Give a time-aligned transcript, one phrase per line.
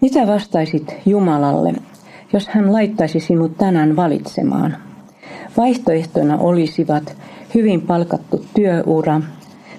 [0.00, 1.74] Mitä vastaisit Jumalalle,
[2.32, 4.76] jos hän laittaisi sinut tänään valitsemaan?
[5.56, 7.16] Vaihtoehtona olisivat
[7.54, 9.20] hyvin palkattu työura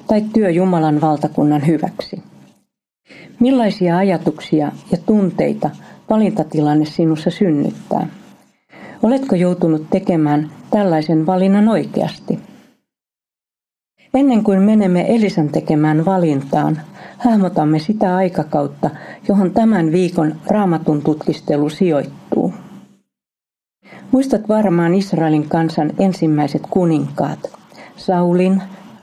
[0.08, 2.24] tai työ Jumalan valtakunnan hyväksi.
[3.40, 5.70] Millaisia ajatuksia ja tunteita
[6.10, 8.08] valintatilanne sinussa synnyttää?
[9.04, 12.40] Oletko joutunut tekemään tällaisen valinnan oikeasti?
[14.16, 16.82] Ennen kuin menemme Elisan tekemään valintaan,
[17.18, 18.90] hahmotamme sitä aikakautta,
[19.28, 22.54] johon tämän viikon raamatun tutkistelu sijoittuu.
[24.12, 27.40] Muistat varmaan Israelin kansan ensimmäiset kuninkaat,
[27.96, 28.62] Saulin,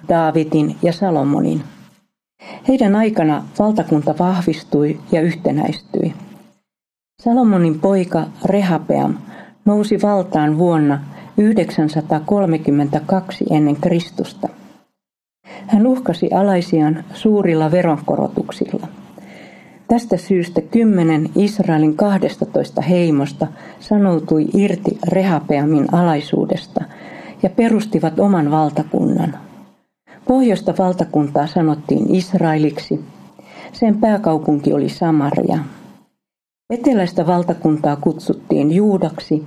[0.08, 1.62] Daavidin ja Salomonin.
[2.68, 6.14] Heidän aikana valtakunta vahvistui ja yhtenäistyi.
[7.22, 9.14] Salomonin poika Rehapeam
[9.64, 11.00] nousi valtaan vuonna
[11.36, 14.48] 932 ennen Kristusta.
[15.66, 18.86] Hän uhkasi alaisiaan suurilla veronkorotuksilla.
[19.88, 23.46] Tästä syystä kymmenen Israelin 12 heimosta
[23.80, 26.84] sanoutui irti Rehapeamin alaisuudesta
[27.42, 29.38] ja perustivat oman valtakunnan.
[30.28, 33.00] Pohjoista valtakuntaa sanottiin Israeliksi.
[33.72, 35.58] Sen pääkaupunki oli Samaria.
[36.70, 39.44] Eteläistä valtakuntaa kutsuttiin Juudaksi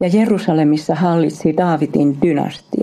[0.00, 2.77] ja Jerusalemissa hallitsi Daavidin dynastia.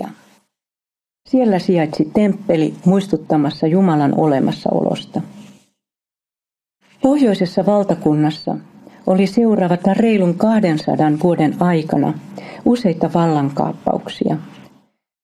[1.29, 5.21] Siellä sijaitsi temppeli muistuttamassa Jumalan olemassaolosta.
[7.01, 8.55] Pohjoisessa valtakunnassa
[9.07, 12.13] oli seuraavata reilun 200 vuoden aikana
[12.65, 14.37] useita vallankaappauksia.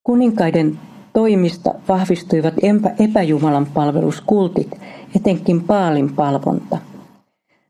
[0.04, 0.80] Kuninkaiden
[1.14, 2.54] toimista vahvistuivat
[3.00, 4.72] epäjumalan palveluskultit,
[5.16, 6.78] etenkin paalin palvonta.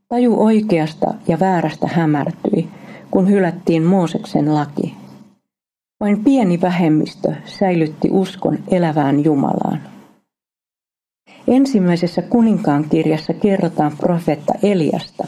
[0.07, 2.67] Taju oikeasta ja väärästä hämärtyi,
[3.11, 5.00] kun hylättiin Mooseksen laki.
[6.01, 9.79] Vain pieni vähemmistö säilytti uskon elävään Jumalaan.
[11.47, 15.27] Ensimmäisessä kuninkaan kirjassa kerrotaan profeetta Eliasta.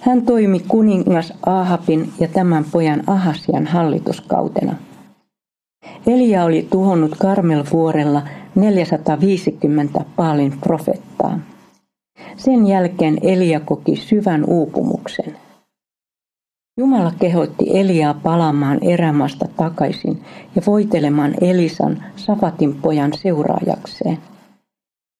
[0.00, 4.76] Hän toimi kuningas Ahabin ja tämän pojan Ahasian hallituskautena.
[6.06, 8.22] Elia oli tuhonnut Karmelvuorella
[8.54, 11.40] 450 paalin profettaa.
[12.36, 15.36] Sen jälkeen Elia koki syvän uupumuksen.
[16.76, 20.24] Jumala kehotti Eliaa palaamaan erämaasta takaisin
[20.56, 24.18] ja voitelemaan Elisan Safatin pojan seuraajakseen.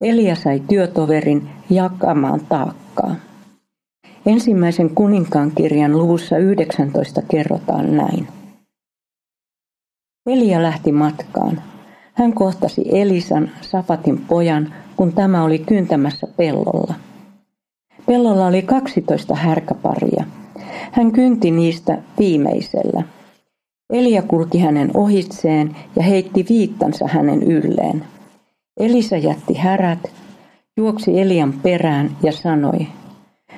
[0.00, 3.16] Elia sai työtoverin jakamaan taakkaa.
[4.26, 8.28] Ensimmäisen kuninkaan kirjan luvussa 19 kerrotaan näin.
[10.26, 11.62] Elia lähti matkaan.
[12.14, 16.94] Hän kohtasi Elisan, Safatin pojan, kun tämä oli kyntämässä pellolla.
[18.06, 20.24] Pellolla oli 12 härkäparia.
[20.94, 23.02] Hän kynti niistä viimeisellä.
[23.90, 28.04] Elia kulki hänen ohitseen ja heitti viittansa hänen ylleen.
[28.80, 30.12] Elisa jätti härät,
[30.76, 32.86] juoksi Elian perään ja sanoi,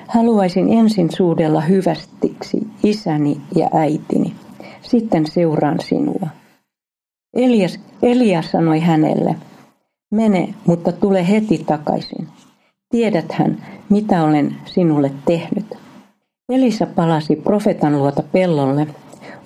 [0.09, 4.35] haluaisin ensin suudella hyvästiksi isäni ja äitini,
[4.83, 6.29] sitten seuraan sinua.
[7.35, 9.37] Elias, Elia sanoi hänelle,
[10.11, 12.29] mene, mutta tule heti takaisin.
[12.91, 15.86] Tiedäthän, mitä olen sinulle tehnyt.
[16.49, 18.87] Elisa palasi profetan luota pellolle,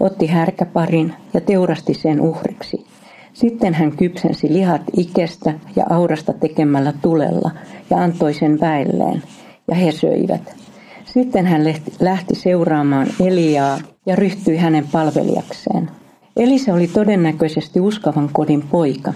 [0.01, 2.87] otti härkäparin ja teurasti sen uhriksi.
[3.33, 7.51] Sitten hän kypsensi lihat ikestä ja aurasta tekemällä tulella
[7.91, 9.23] ja antoi sen väelleen,
[9.69, 10.57] ja he söivät.
[11.05, 11.65] Sitten hän
[12.01, 15.91] lähti seuraamaan Eliaa ja ryhtyi hänen palvelijakseen.
[16.37, 19.13] Elisa oli todennäköisesti uskavan kodin poika.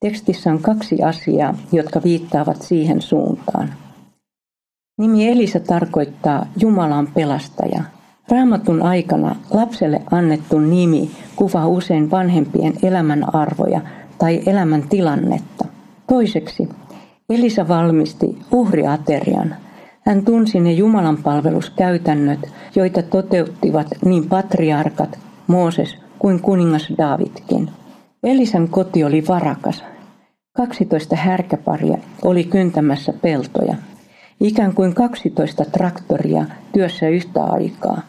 [0.00, 3.85] Tekstissä on kaksi asiaa, jotka viittaavat siihen suuntaan.
[4.98, 7.82] Nimi Elisa tarkoittaa Jumalan pelastaja.
[8.28, 13.80] Raamatun aikana lapselle annettu nimi kuvaa usein vanhempien elämän arvoja
[14.18, 15.64] tai elämän tilannetta.
[16.06, 16.68] Toiseksi,
[17.30, 19.54] Elisa valmisti uhriaterian.
[20.06, 22.40] Hän tunsi ne Jumalan palveluskäytännöt,
[22.76, 27.70] joita toteuttivat niin patriarkat, Mooses kuin kuningas Davidkin.
[28.22, 29.84] Elisan koti oli varakas.
[30.52, 33.74] 12 härkäparia oli kyntämässä peltoja.
[34.40, 38.02] Ikään kuin 12 traktoria työssä yhtä aikaa.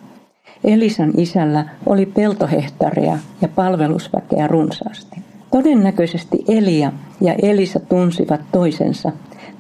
[0.63, 5.15] Elisan isällä oli peltohehtareja ja palvelusväkeä runsaasti.
[5.51, 6.91] Todennäköisesti Elia
[7.21, 9.11] ja Elisa tunsivat toisensa,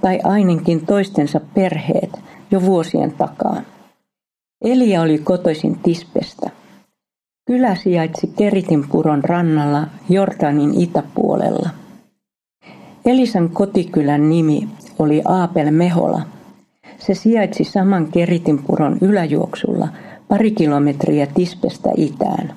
[0.01, 2.19] tai ainakin toistensa perheet,
[2.51, 3.61] jo vuosien takaa.
[4.61, 6.49] Elia oli kotoisin Tispestä.
[7.45, 11.69] Kylä sijaitsi Keritinpuron rannalla Jordanin itäpuolella.
[13.05, 14.67] Elisan kotikylän nimi
[14.99, 16.21] oli Aapel Mehola.
[17.07, 19.87] Se sijaitsi saman Keritinpuron yläjuoksulla
[20.27, 22.53] pari kilometriä Tispestä itään.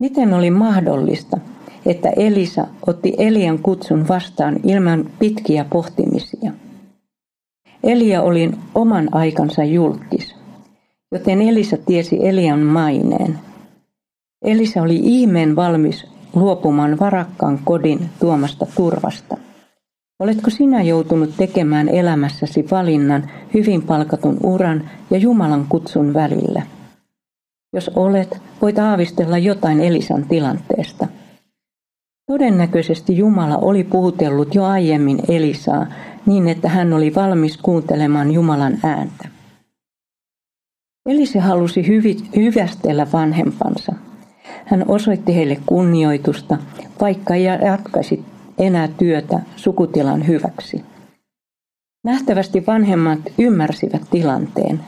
[0.00, 1.38] Miten oli mahdollista,
[1.86, 6.52] että Elisa otti Elian kutsun vastaan ilman pitkiä pohtimisia?
[7.84, 10.34] Elia oli oman aikansa julkis,
[11.12, 13.38] joten Elisa tiesi Elian maineen.
[14.42, 19.45] Elisa oli ihmeen valmis luopumaan varakkaan kodin tuomasta turvasta.
[20.20, 26.62] Oletko sinä joutunut tekemään elämässäsi valinnan hyvin palkatun uran ja Jumalan kutsun välillä?
[27.72, 31.06] Jos olet, voit aavistella jotain Elisan tilanteesta.
[32.26, 35.86] Todennäköisesti Jumala oli puhutellut jo aiemmin Elisaa
[36.26, 39.28] niin, että hän oli valmis kuuntelemaan Jumalan ääntä.
[41.08, 41.86] Elise halusi
[42.36, 43.92] hyvästellä vanhempansa.
[44.64, 46.58] Hän osoitti heille kunnioitusta,
[47.00, 48.24] vaikka jatkaisi
[48.58, 50.84] enää työtä sukutilan hyväksi.
[52.04, 54.80] Nähtävästi vanhemmat ymmärsivät tilanteen.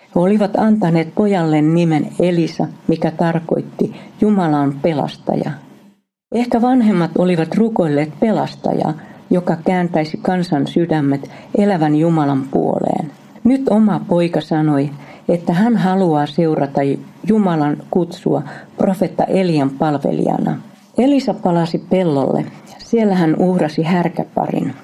[0.00, 5.50] He olivat antaneet pojalle nimen Elisa, mikä tarkoitti Jumalan pelastaja.
[6.34, 8.94] Ehkä vanhemmat olivat rukoilleet pelastajaa,
[9.30, 13.12] joka kääntäisi kansan sydämet elävän Jumalan puoleen.
[13.44, 14.90] Nyt oma poika sanoi,
[15.28, 16.80] että hän haluaa seurata
[17.28, 18.42] Jumalan kutsua
[18.76, 20.60] profetta Elian palvelijana.
[20.98, 22.44] Elisa palasi pellolle.
[22.94, 24.74] Siellä hän uhrasi härkäparin.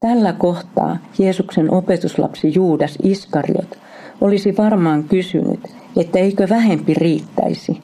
[0.00, 3.78] Tällä kohtaa Jeesuksen opetuslapsi Juudas Iskariot
[4.20, 5.60] olisi varmaan kysynyt,
[5.96, 7.82] että eikö vähempi riittäisi.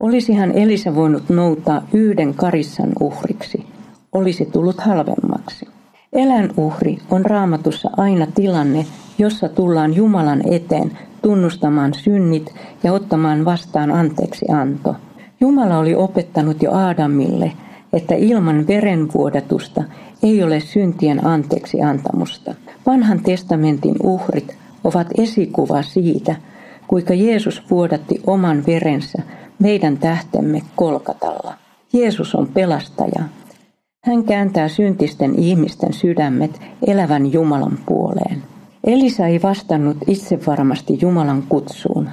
[0.00, 3.66] Olisihan Elisa voinut noutaa yhden karissan uhriksi.
[4.12, 5.66] Olisi tullut halvemmaksi.
[6.12, 8.86] Eläinuhri on raamatussa aina tilanne,
[9.18, 14.96] jossa tullaan Jumalan eteen tunnustamaan synnit ja ottamaan vastaan anteeksi anto.
[15.40, 17.52] Jumala oli opettanut jo Aadamille,
[17.96, 19.84] että ilman verenvuodatusta
[20.22, 22.54] ei ole syntien anteeksi antamusta.
[22.86, 26.36] Vanhan testamentin uhrit ovat esikuva siitä,
[26.88, 29.22] kuinka Jeesus vuodatti oman verensä
[29.58, 31.54] meidän tähtemme kolkatalla.
[31.92, 33.24] Jeesus on pelastaja.
[34.04, 38.42] Hän kääntää syntisten ihmisten sydämet elävän Jumalan puoleen.
[38.84, 42.08] Elisa ei vastannut itse varmasti Jumalan kutsuun.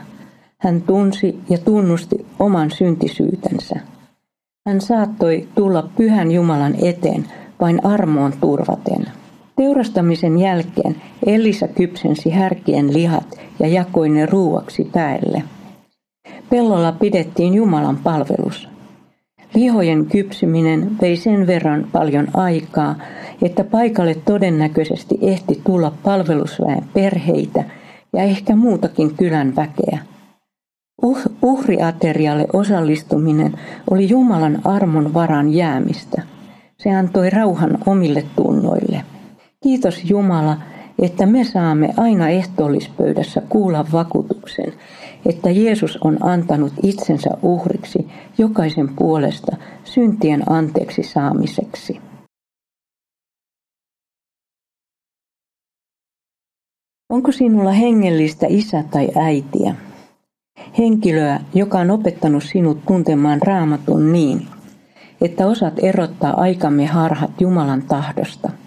[0.58, 3.93] Hän tunsi ja tunnusti oman syntisyytensä.
[4.68, 7.26] Hän saattoi tulla pyhän Jumalan eteen
[7.62, 9.06] vain armoon turvaten.
[9.56, 10.96] Teurastamisen jälkeen
[11.26, 15.44] Elisa kypsensi härkien lihat ja jakoi ne ruuaksi päälle.
[16.50, 18.70] Pellolla pidettiin Jumalan palvelus.
[19.56, 22.96] Lihojen kypsyminen vei sen verran paljon aikaa,
[23.42, 27.64] että paikalle todennäköisesti ehti tulla palvelusväen perheitä
[28.14, 30.13] ja ehkä muutakin kylän väkeä.
[31.04, 33.60] Uh, uhriaterialle osallistuminen
[33.92, 36.22] oli Jumalan armon varan jäämistä.
[36.78, 39.04] Se antoi rauhan omille tunnoille.
[39.64, 40.58] Kiitos Jumala,
[41.02, 44.74] että me saamme aina ehtoollispöydässä kuulla vakuutuksen,
[45.26, 48.08] että Jeesus on antanut itsensä uhriksi
[48.38, 52.02] jokaisen puolesta syntien anteeksi saamiseksi.
[57.10, 59.76] Onko sinulla hengellistä isä tai äitiä?
[60.78, 64.48] Henkilöä, joka on opettanut sinut tuntemaan raamatun niin,
[65.22, 68.50] että osaat erottaa aikamme harhat Jumalan tahdosta–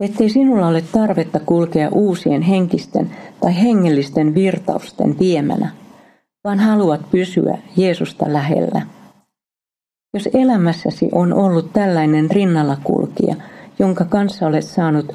[0.00, 3.10] ettei sinulla ole tarvetta kulkea uusien henkisten
[3.40, 5.70] tai hengellisten virtausten viemänä,
[6.44, 8.82] vaan haluat pysyä Jeesusta lähellä.
[10.14, 13.34] Jos elämässäsi on ollut tällainen rinnalla kulkija,
[13.78, 15.14] jonka kanssa olet saanut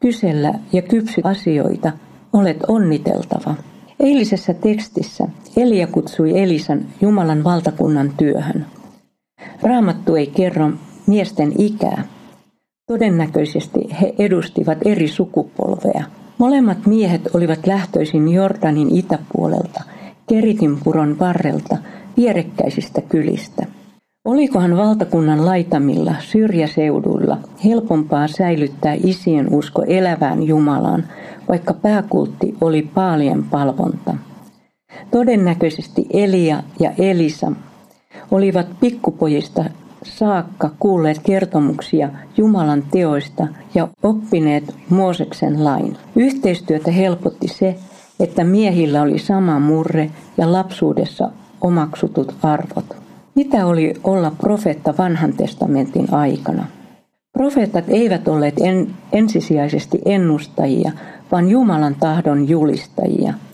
[0.00, 1.92] kysellä ja kypsy asioita,
[2.32, 3.54] olet onniteltava.
[4.00, 8.66] Eilisessä tekstissä Elia kutsui Elisan Jumalan valtakunnan työhön.
[9.62, 10.70] Raamattu ei kerro
[11.06, 12.04] miesten ikää,
[12.88, 16.04] Todennäköisesti he edustivat eri sukupolvea.
[16.38, 19.84] Molemmat miehet olivat lähtöisin Jordanin itäpuolelta,
[20.28, 21.76] Keritinpuron varrelta,
[22.16, 23.66] vierekkäisistä kylistä.
[24.28, 31.04] Olikohan valtakunnan laitamilla syrjäseuduilla helpompaa säilyttää isien usko elävään Jumalaan,
[31.48, 34.14] vaikka pääkultti oli paalien palvonta?
[35.10, 37.52] Todennäköisesti Elia ja Elisa
[38.30, 39.64] olivat pikkupojista
[40.02, 45.96] saakka kuulleet kertomuksia Jumalan teoista ja oppineet Mooseksen lain.
[46.16, 47.78] Yhteistyötä helpotti se,
[48.20, 51.30] että miehillä oli sama murre ja lapsuudessa
[51.60, 53.07] omaksutut arvot.
[53.38, 56.66] Mitä oli olla profeetta vanhan testamentin aikana?
[57.32, 60.92] Profeetat eivät olleet en, ensisijaisesti ennustajia,
[61.32, 63.34] vaan Jumalan tahdon julistajia–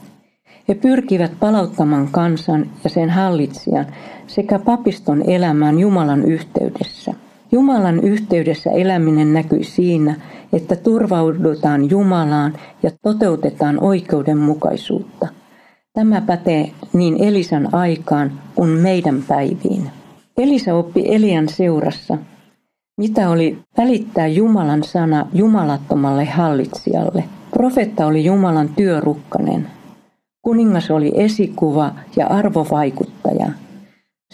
[0.68, 3.86] he pyrkivät palauttamaan kansan ja sen hallitsijan
[4.26, 7.14] sekä papiston elämään Jumalan yhteydessä.
[7.52, 10.14] Jumalan yhteydessä eläminen näkyy siinä,
[10.52, 15.28] että turvaudutaan Jumalaan ja toteutetaan oikeudenmukaisuutta.
[15.94, 19.90] Tämä pätee niin Elisan aikaan kuin meidän päiviin.
[20.38, 22.18] Elisa oppi Elian seurassa.
[22.98, 27.24] Mitä oli välittää Jumalan sana jumalattomalle hallitsijalle?
[27.50, 29.66] Profetta oli Jumalan työrukkanen.
[30.42, 33.46] Kuningas oli esikuva ja arvovaikuttaja.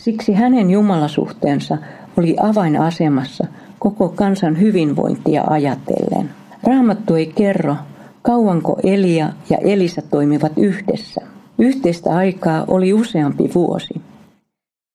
[0.01, 1.79] Siksi hänen jumalasuhteensa
[2.17, 3.47] oli avainasemassa
[3.79, 6.31] koko kansan hyvinvointia ajatellen.
[6.63, 7.77] Raamattu ei kerro,
[8.23, 11.21] kauanko Elia ja Elisa toimivat yhdessä.
[11.61, 13.95] Yhteistä aikaa oli useampi vuosi.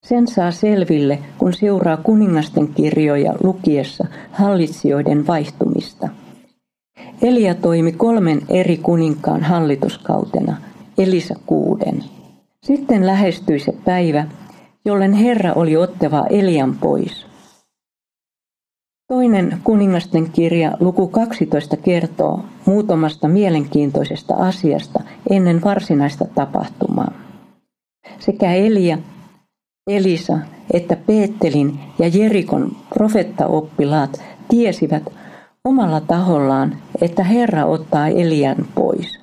[0.06, 6.10] Sen saa selville, kun seuraa kuningasten kirjoja lukiessa hallitsijoiden vaihtumista.
[7.22, 10.58] Elia toimi kolmen eri kuninkaan hallituskautena,
[10.98, 12.04] Elisa kuuden.
[12.64, 14.28] Sitten lähestyi se päivä,
[14.86, 17.26] jollen Herra oli ottava Elian pois.
[19.16, 27.12] Toinen kuningasten kirja luku 12 kertoo muutamasta mielenkiintoisesta asiasta ennen varsinaista tapahtumaa.
[28.20, 28.98] Sekä Elia,
[29.88, 30.40] Elisa
[30.74, 35.04] että Peettelin ja Jerikon profettaoppilaat tiesivät
[35.64, 39.20] omalla tahollaan, että Herra ottaa Elian pois.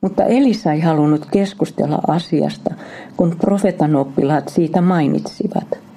[0.00, 2.74] Mutta Elisa ei halunnut keskustella asiasta,
[3.16, 5.87] kun profetan oppilaat siitä mainitsivat.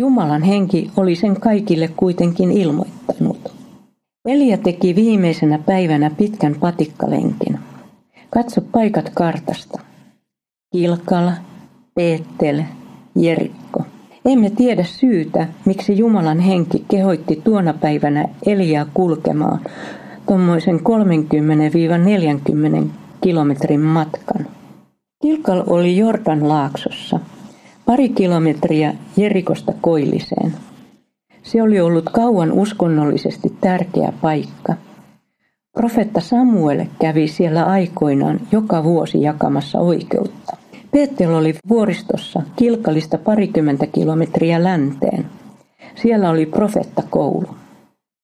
[0.00, 3.52] Jumalan henki oli sen kaikille kuitenkin ilmoittanut.
[4.24, 7.58] Elia teki viimeisenä päivänä pitkän patikkalenkin.
[8.30, 9.80] Katso paikat kartasta.
[10.72, 11.32] Kilkala,
[11.94, 12.62] Peettel,
[13.16, 13.82] Jerikko.
[14.24, 19.60] Emme tiedä syytä, miksi Jumalan henki kehoitti tuona päivänä Eliaa kulkemaan
[20.26, 20.80] tuommoisen
[22.84, 22.88] 30-40
[23.20, 24.46] kilometrin matkan.
[25.22, 27.20] Kilkal oli Jordan laaksossa,
[27.88, 30.54] pari kilometriä Jerikosta koilliseen.
[31.42, 34.74] Se oli ollut kauan uskonnollisesti tärkeä paikka.
[35.72, 40.56] Profetta Samuel kävi siellä aikoinaan joka vuosi jakamassa oikeutta.
[40.90, 45.26] Peettel oli vuoristossa Kilkalista parikymmentä kilometriä länteen.
[45.94, 47.48] Siellä oli profettakoulu.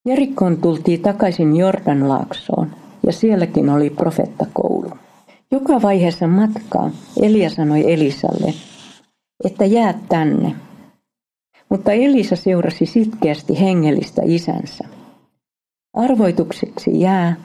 [0.09, 2.71] Jerikkoon tultiin takaisin Jordanlaaksoon
[3.06, 4.90] ja sielläkin oli profettakoulu.
[5.50, 6.90] Joka vaiheessa matkaa
[7.23, 8.54] Elia sanoi Elisalle,
[9.44, 10.54] että jää tänne.
[11.68, 14.84] Mutta Elisa seurasi sitkeästi hengellistä isänsä.
[15.94, 17.36] Arvoitukseksi jää,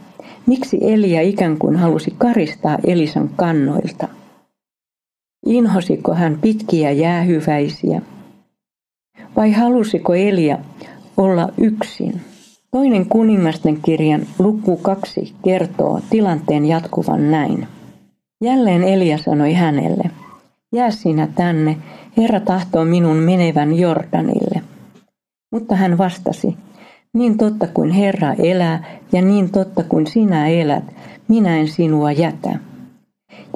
[0.46, 4.08] miksi Elia ikään kuin halusi karistaa Elisan kannoilta.
[5.46, 8.01] Inhosiko hän pitkiä jäähyväisiä?
[9.36, 10.58] Vai halusiko Elia
[11.18, 12.22] olla yksin?
[12.72, 17.68] Toinen kuningasten kirjan luku kaksi kertoo tilanteen jatkuvan näin.
[18.44, 20.12] Jälleen Elia sanoi hänelle,
[20.76, 21.78] jää sinä tänne,
[22.18, 24.62] Herra tahtoo minun menevän Jordanille.
[25.52, 26.58] Mutta hän vastasi,
[27.14, 30.84] niin totta kuin Herra elää ja niin totta kuin sinä elät,
[31.28, 32.60] minä en sinua jätä.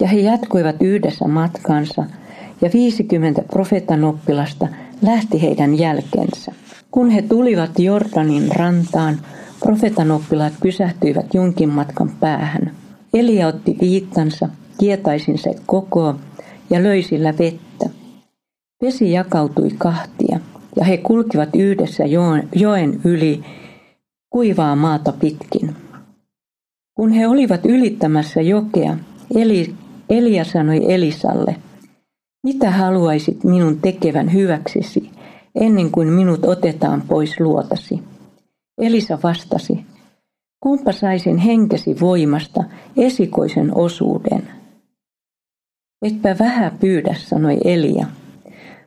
[0.01, 2.05] Ja he jatkoivat yhdessä matkansa,
[2.62, 4.67] ja 50 profeetan oppilasta
[5.01, 6.51] lähti heidän jälkensä.
[6.91, 9.17] Kun he tulivat Jordanin rantaan,
[9.60, 12.72] profetan oppilaat pysähtyivät jonkin matkan päähän.
[13.13, 16.15] Elia otti viittansa, kietaisin se koko
[16.74, 17.89] ja löi sillä vettä.
[18.82, 20.39] Vesi jakautui kahtia
[20.75, 22.03] ja he kulkivat yhdessä
[22.56, 23.44] joen yli
[24.30, 25.75] kuivaa maata pitkin.
[26.96, 28.98] Kun he olivat ylittämässä jokea,
[29.36, 29.74] Eli,
[30.10, 31.56] Elia sanoi Elisalle,
[32.44, 35.12] mitä haluaisit minun tekevän hyväksesi
[35.56, 38.03] ennen kuin minut otetaan pois luotasi?
[38.77, 39.86] Elisa vastasi,
[40.60, 42.63] kumpa saisin henkesi voimasta
[42.98, 44.52] esikoisen osuuden.
[46.03, 48.05] Etpä vähän pyydä, sanoi Elia,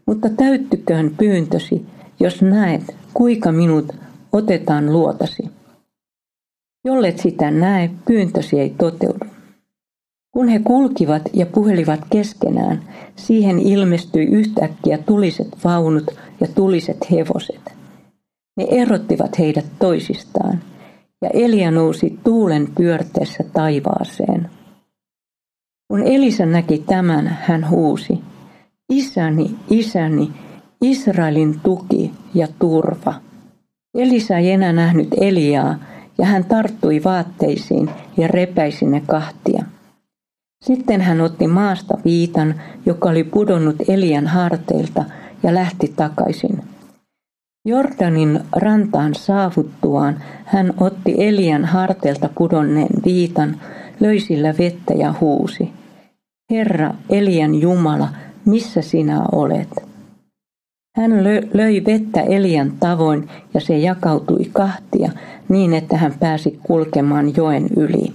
[0.07, 1.87] mutta täyttyköön pyyntösi,
[2.21, 3.93] jos näet, kuinka minut
[4.33, 5.43] otetaan luotasi.
[6.85, 9.27] Jollet sitä näe, pyyntösi ei toteudu.
[10.33, 12.83] Kun he kulkivat ja puhelivat keskenään,
[13.17, 17.61] siihen ilmestyi yhtäkkiä tuliset vaunut ja tuliset hevoset.
[18.57, 20.63] Ne erottivat heidät toisistaan,
[21.23, 24.51] ja Elia nousi tuulen pyörteessä taivaaseen.
[25.89, 28.21] Kun Elisa näki tämän, hän huusi,
[28.93, 30.33] Isäni, isäni,
[30.83, 33.15] Israelin tuki ja turva.
[33.95, 35.79] Elisa ei enää nähnyt Eliaa,
[36.19, 39.65] ja hän tarttui vaatteisiin ja repäisi ne kahtia.
[40.65, 42.55] Sitten hän otti maasta viitan,
[42.87, 45.05] joka oli pudonnut Elian harteilta,
[45.43, 46.65] ja lähti takaisin.
[47.65, 53.61] Jordanin rantaan saavuttuaan hän otti Elian harteilta pudonneen viitan,
[54.01, 55.73] löi sillä vettä ja huusi.
[56.51, 58.09] Herra, Elian Jumala,
[58.45, 59.69] missä sinä olet?
[60.97, 61.25] Hän
[61.55, 65.13] löi vettä Elian tavoin ja se jakautui kahtia
[65.49, 68.13] niin, että hän pääsi kulkemaan joen yli.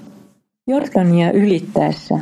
[0.68, 2.20] Jordania ylittäessä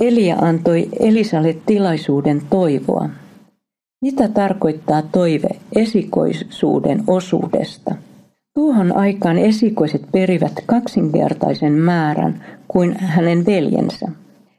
[0.00, 3.08] Elia antoi Elisalle tilaisuuden toivoa.
[4.02, 7.94] Mitä tarkoittaa toive esikoisuuden osuudesta?
[8.60, 14.08] Tuohon aikaan esikoiset perivät kaksinkertaisen määrän kuin hänen veljensä.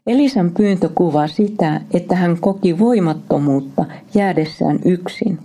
[0.08, 5.40] Elisan pyyntö kuvaa sitä, että hän koki voimattomuutta jäädessään yksin.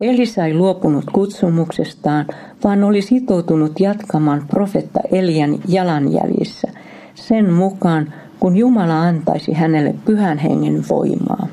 [0.00, 2.26] Elisa ei luopunut kutsumuksestaan,
[2.64, 6.68] vaan oli sitoutunut jatkamaan profetta Elian jalanjäljissä
[7.14, 11.48] sen mukaan, kun Jumala antaisi hänelle pyhän hengen voimaa.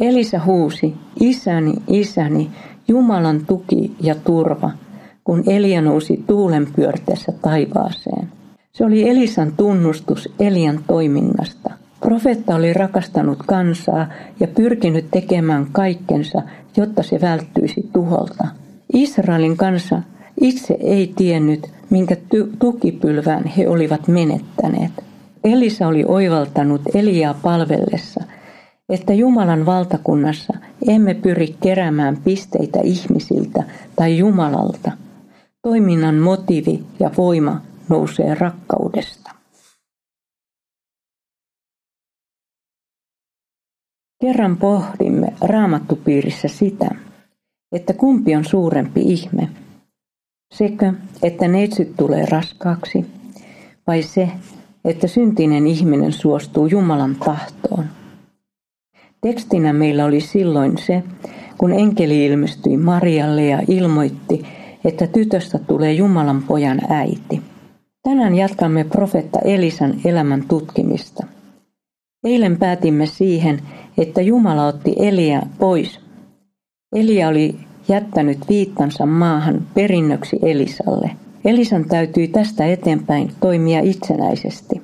[0.00, 2.50] Elisa huusi, isäni, isäni,
[2.88, 4.70] Jumalan tuki ja turva,
[5.24, 8.28] kun Elia nousi tuulen pyörteessä taivaaseen.
[8.72, 11.70] Se oli Elisan tunnustus Elian toiminnasta.
[12.00, 14.06] Profetta oli rakastanut kansaa
[14.40, 16.42] ja pyrkinyt tekemään kaikkensa,
[16.76, 18.44] jotta se välttyisi tuholta.
[18.92, 20.02] Israelin kansa
[20.40, 22.16] itse ei tiennyt, minkä
[22.58, 24.92] tukipylvään he olivat menettäneet.
[25.44, 28.24] Elisa oli oivaltanut Eliaa palvellessa,
[28.88, 30.52] että Jumalan valtakunnassa
[30.88, 33.62] emme pyri keräämään pisteitä ihmisiltä
[33.96, 35.03] tai Jumalalta.
[35.64, 39.30] Toiminnan motiivi ja voima nousee rakkaudesta.
[44.20, 46.90] Kerran pohdimme raamattupiirissä sitä,
[47.72, 49.48] että kumpi on suurempi ihme.
[50.54, 50.92] Sekö,
[51.22, 53.06] että neitsyt tulee raskaaksi,
[53.86, 54.28] vai se,
[54.84, 57.84] että syntinen ihminen suostuu Jumalan tahtoon.
[59.20, 61.02] Tekstinä meillä oli silloin se,
[61.58, 67.42] kun enkeli ilmestyi Marialle ja ilmoitti, että tytöstä tulee Jumalan pojan äiti.
[68.02, 71.26] Tänään jatkamme profetta Elisan elämän tutkimista.
[72.24, 73.60] Eilen päätimme siihen,
[73.98, 76.00] että Jumala otti Elia pois.
[76.94, 77.56] Elia oli
[77.88, 81.10] jättänyt viittansa maahan perinnöksi Elisalle.
[81.44, 84.82] Elisan täytyi tästä eteenpäin toimia itsenäisesti.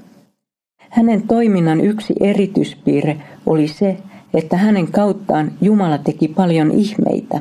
[0.90, 3.16] Hänen toiminnan yksi erityispiirre
[3.47, 3.97] oli se,
[4.35, 7.40] että hänen kauttaan Jumala teki paljon ihmeitä.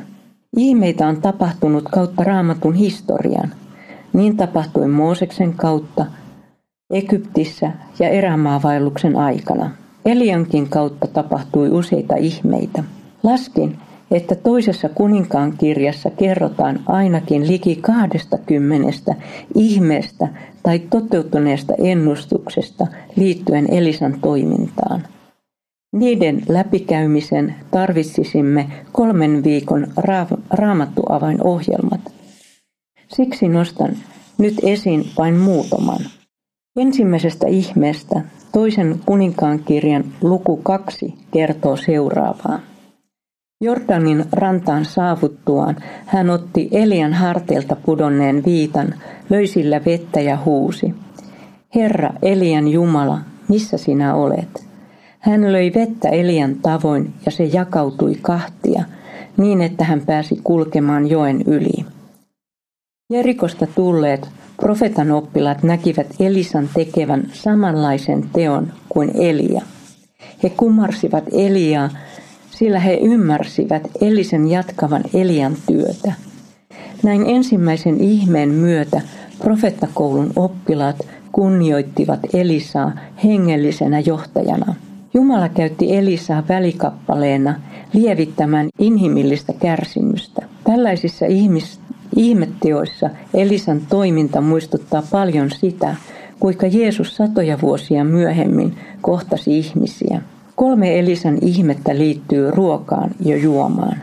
[0.56, 3.54] Ihmeitä on tapahtunut kautta raamatun historian.
[4.12, 6.06] Niin tapahtui Mooseksen kautta,
[6.92, 9.70] Egyptissä ja erämaavaelluksen aikana.
[10.04, 12.84] Eliankin kautta tapahtui useita ihmeitä.
[13.22, 13.78] Laskin,
[14.10, 19.14] että toisessa kuninkaan kirjassa kerrotaan ainakin liki 20
[19.54, 20.28] ihmeestä
[20.62, 25.02] tai toteutuneesta ennustuksesta liittyen Elisan toimintaan.
[25.92, 29.86] Niiden läpikäymisen tarvitsisimme kolmen viikon
[30.50, 32.00] raamattuavainohjelmat.
[33.08, 33.96] Siksi nostan
[34.38, 35.98] nyt esiin vain muutaman.
[36.76, 38.22] Ensimmäisestä ihmeestä
[38.52, 42.60] toisen kuninkaan kirjan luku 2 kertoo seuraavaa.
[43.60, 45.76] Jordanin rantaan saavuttuaan
[46.06, 48.94] hän otti Elian harteilta pudonneen viitan,
[49.30, 50.94] löi sillä vettä ja huusi.
[51.74, 54.69] Herra, Elian Jumala, missä sinä olet?
[55.20, 58.84] Hän löi vettä Elian tavoin ja se jakautui kahtia,
[59.36, 61.84] niin että hän pääsi kulkemaan joen yli.
[63.12, 69.62] Jerikosta tulleet profetan oppilaat näkivät Elisan tekevän samanlaisen teon kuin Elia.
[70.42, 71.90] He kumarsivat Eliaa
[72.50, 76.12] sillä he ymmärsivät Elisen jatkavan Elian työtä.
[77.02, 79.00] Näin ensimmäisen ihmeen myötä
[79.38, 80.96] profettakoulun oppilaat
[81.32, 82.92] kunnioittivat Elisaa
[83.24, 84.74] hengellisenä johtajana.
[85.14, 87.54] Jumala käytti Elisaa välikappaleena
[87.92, 90.42] lievittämään inhimillistä kärsimystä.
[90.64, 91.80] Tällaisissa ihmis-
[92.16, 95.96] ihmetteoissa Elisan toiminta muistuttaa paljon sitä,
[96.40, 100.22] kuinka Jeesus satoja vuosia myöhemmin kohtasi ihmisiä.
[100.54, 103.96] Kolme Elisan ihmettä liittyy ruokaan ja juomaan.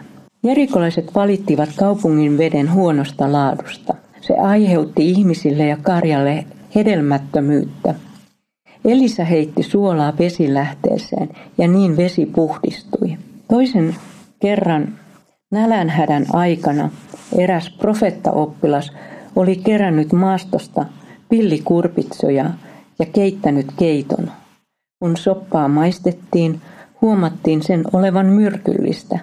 [0.43, 3.93] Jerikolaiset valittivat kaupungin veden huonosta laadusta.
[4.22, 7.96] Se aiheutti ihmisille ja karjalle hedelmättömyyttä.
[8.88, 13.17] Elisa heitti suolaa vesilähteeseen ja niin vesi puhdistui.
[13.47, 13.95] Toisen
[14.39, 14.93] kerran
[15.52, 16.89] nälänhädän aikana
[17.38, 18.91] eräs profettaoppilas
[19.36, 20.86] oli kerännyt maastosta
[21.30, 22.50] pillikurpitsoja
[23.00, 24.32] ja keittänyt keiton.
[25.00, 26.62] Kun soppaa maistettiin,
[27.02, 29.19] huomattiin sen olevan myrkyllistä.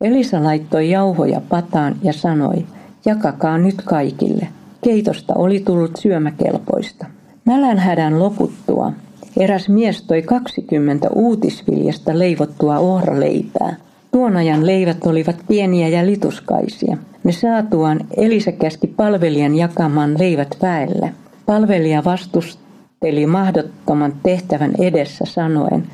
[0.00, 2.66] Elisa laittoi jauhoja pataan ja sanoi,
[3.04, 4.48] jakakaa nyt kaikille.
[4.84, 7.06] Keitosta oli tullut syömäkelpoista.
[7.44, 8.92] Nälänhädän loputtua
[9.36, 13.76] eräs mies toi 20 uutisviljasta leivottua ohraleipää.
[14.12, 16.96] Tuon ajan leivät olivat pieniä ja lituskaisia.
[17.24, 21.12] Ne saatuaan Elisa käski palvelijan jakamaan leivät väelle.
[21.46, 22.62] Palvelija vastusti
[23.02, 25.84] taisteli mahdottoman tehtävän edessä sanoen,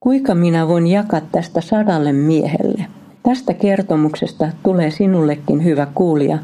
[0.00, 2.86] kuinka minä voin jakaa tästä sadalle miehelle.
[3.22, 6.38] Tästä kertomuksesta tulee sinullekin hyvä kuulija,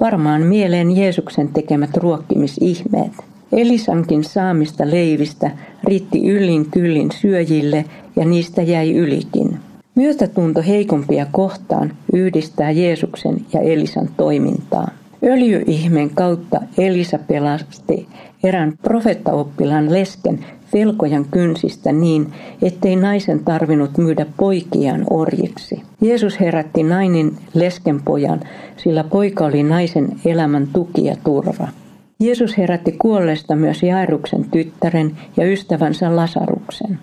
[0.00, 3.12] varmaan mieleen Jeesuksen tekemät ruokkimisihmeet.
[3.52, 5.50] Elisankin saamista leivistä
[5.84, 7.84] riitti yllin kyllin syöjille
[8.16, 9.58] ja niistä jäi ylikin.
[9.94, 14.88] Myötätunto heikompia kohtaan yhdistää Jeesuksen ja Elisan toimintaa.
[15.24, 18.06] Öljyihmeen kautta Elisa pelasti
[18.44, 22.32] erään profettaoppilaan lesken velkojan kynsistä niin,
[22.62, 25.82] ettei naisen tarvinnut myydä poikiaan orjiksi.
[26.00, 28.40] Jeesus herätti nainen leskenpojan,
[28.76, 31.68] sillä poika oli naisen elämän tuki ja turva.
[32.20, 36.98] Jeesus herätti kuolleesta myös Jairuksen tyttären ja ystävänsä Lasaruksen.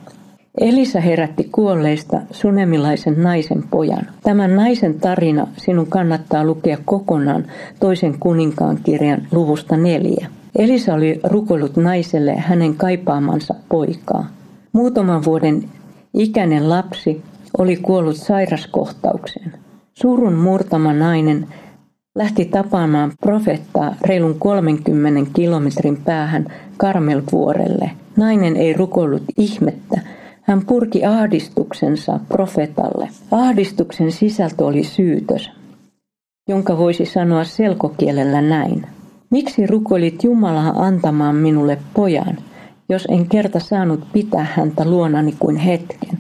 [0.58, 4.08] Elisa herätti kuolleista sunemilaisen naisen pojan.
[4.24, 7.46] Tämän naisen tarina sinun kannattaa lukea kokonaan
[7.80, 10.28] toisen kuninkaan kirjan luvusta neljä.
[10.56, 14.28] Elisa oli rukoillut naiselle hänen kaipaamansa poikaa.
[14.74, 15.64] Muutaman vuoden
[16.14, 17.22] ikäinen lapsi
[17.58, 19.54] oli kuollut sairaskohtaukseen.
[19.94, 21.48] Surun murtama nainen
[22.16, 26.48] lähti tapaamaan profettaa reilun 30 kilometrin päähän
[26.78, 27.92] Karmelvuorelle.
[28.18, 30.02] Nainen ei rukoillut ihmettä,
[30.42, 33.10] hän purki ahdistuksensa profetalle.
[33.32, 35.52] Ahdistuksen sisältö oli syytös,
[36.50, 38.88] jonka voisi sanoa selkokielellä näin.
[39.30, 42.38] Miksi rukoilit Jumalaa antamaan minulle pojan,
[42.90, 46.20] jos en kerta saanut pitää häntä luonani kuin hetken?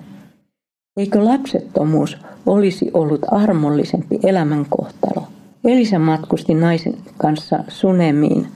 [0.97, 5.27] Eikö lapsettomuus olisi ollut armollisempi elämänkohtalo?
[5.63, 8.47] Elisa matkusti naisen kanssa Sunemiin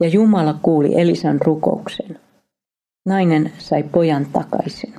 [0.00, 2.18] ja Jumala kuuli Elisan rukouksen.
[3.06, 4.94] Nainen sai pojan takaisin.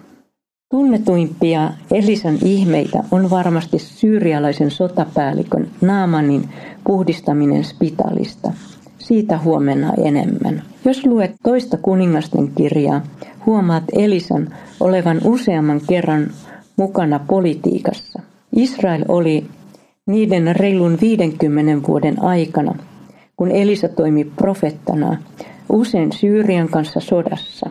[0.71, 6.49] Tunnetuimpia Elisan ihmeitä on varmasti syyrialaisen sotapäällikön Naamanin
[6.83, 8.51] puhdistaminen spitalista.
[8.99, 10.63] Siitä huomenna enemmän.
[10.85, 13.01] Jos luet toista kuningasten kirjaa,
[13.45, 16.31] huomaat Elisan olevan useamman kerran
[16.77, 18.21] mukana politiikassa.
[18.55, 19.45] Israel oli
[20.07, 22.75] niiden reilun 50 vuoden aikana,
[23.37, 25.17] kun Elisa toimi profettana,
[25.69, 27.69] usein Syyrian kanssa sodassa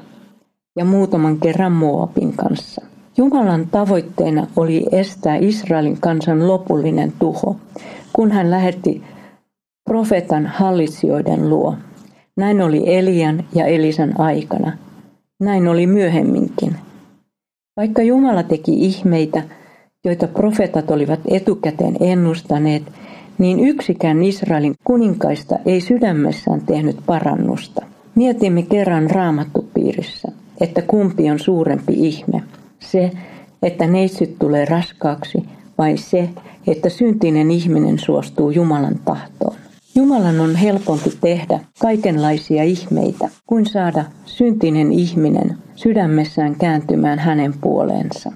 [0.77, 2.83] ja muutaman kerran Moabin kanssa.
[3.17, 7.57] Jumalan tavoitteena oli estää Israelin kansan lopullinen tuho,
[8.13, 9.03] kun hän lähetti
[9.85, 11.77] profetan hallitsijoiden luo.
[12.37, 14.79] Näin oli Elian ja Elisan aikana.
[15.41, 16.77] Näin oli myöhemminkin.
[17.77, 19.43] Vaikka Jumala teki ihmeitä,
[20.05, 22.83] joita profetat olivat etukäteen ennustaneet,
[23.39, 27.87] niin yksikään Israelin kuninkaista ei sydämessään tehnyt parannusta.
[28.15, 30.29] Mietimme kerran raamattupiirissä,
[30.61, 32.43] että kumpi on suurempi ihme–
[32.91, 33.11] se,
[33.63, 35.39] että neitsyt tulee raskaaksi,
[35.79, 36.29] vai se,
[36.67, 39.57] että syntinen ihminen suostuu Jumalan tahtoon.
[39.95, 48.33] Jumalan on helpompi tehdä kaikenlaisia ihmeitä kuin saada syntinen ihminen sydämessään kääntymään hänen puoleensa.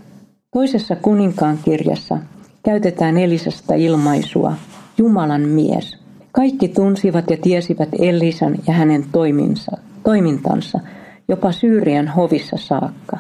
[0.53, 2.19] Toisessa kuninkaan kirjassa
[2.63, 4.55] käytetään Elisasta ilmaisua
[4.99, 5.99] Jumalan mies.
[6.33, 10.81] Kaikki tunsivat ja tiesivät Elisan ja hänen toiminsa, toimintansa
[11.29, 13.19] jopa Syyrian hovissa saakka.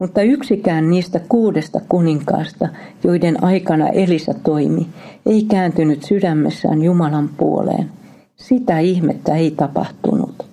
[0.00, 2.68] Mutta yksikään niistä kuudesta kuninkaasta,
[3.04, 4.86] joiden aikana Elisa toimi,
[5.26, 7.90] ei kääntynyt sydämessään Jumalan puoleen.
[8.36, 10.46] Sitä ihmettä ei tapahtunut.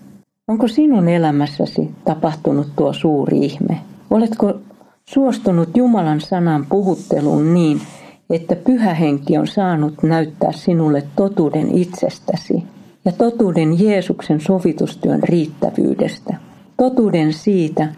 [0.47, 3.77] Onko sinun elämässäsi tapahtunut tuo suuri ihme?
[4.09, 4.59] Oletko
[5.05, 7.81] suostunut Jumalan sanan puhutteluun niin,
[8.29, 12.63] että pyhä henki on saanut näyttää sinulle totuuden itsestäsi
[13.05, 16.35] ja totuuden Jeesuksen sovitustyön riittävyydestä.
[16.77, 17.89] Totuuden siitä,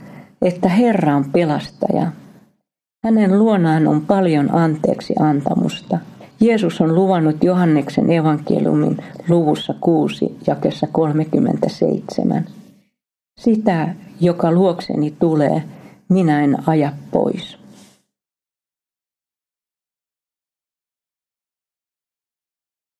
[0.41, 2.11] että Herra on pelastaja.
[3.03, 5.97] Hänen luonaan on paljon anteeksi antamusta.
[6.39, 8.97] Jeesus on luvannut Johanneksen evankeliumin
[9.29, 12.45] luvussa 6 jakessa 37.
[13.39, 15.63] Sitä, joka luokseni tulee,
[16.09, 17.57] minä en aja pois.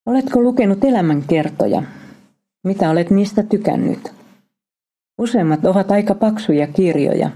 [0.06, 1.84] Oletko lukenut elämänkertoja?
[2.64, 4.14] Mitä olet niistä tykännyt?
[5.18, 7.30] Useimmat ovat aika paksuja kirjoja.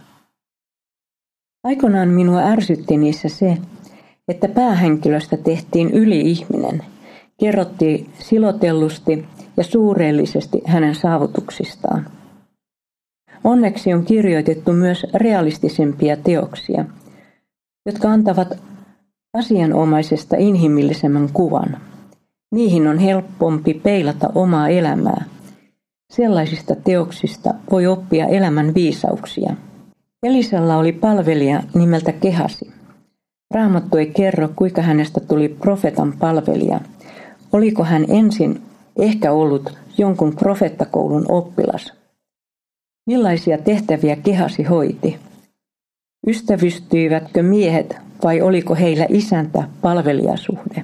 [1.64, 3.58] Aikoinaan minua ärsytti niissä se,
[4.28, 6.84] että päähenkilöstä tehtiin yli-ihminen.
[7.40, 9.26] Kerrottiin silotellusti
[9.58, 12.12] ja suureellisesti hänen saavutuksistaan.
[13.44, 16.86] Onneksi on kirjoitettu myös realistisempia teoksia,
[17.86, 18.60] jotka antavat
[19.34, 21.78] asianomaisesta inhimillisemmän kuvan.
[22.52, 25.26] Niihin on helpompi peilata omaa elämää–
[26.10, 29.54] Sellaisista teoksista voi oppia elämän viisauksia.
[30.24, 32.72] Elisalla oli palvelija nimeltä Kehasi.
[33.54, 36.80] Raamattu ei kerro, kuinka hänestä tuli profetan palvelija.
[37.54, 38.62] Oliko hän ensin
[39.00, 41.94] ehkä ollut jonkun profettakoulun oppilas?
[43.08, 45.20] Millaisia tehtäviä Kehasi hoiti?
[46.28, 50.84] Ystävystyivätkö miehet vai oliko heillä isäntä palvelijasuhde?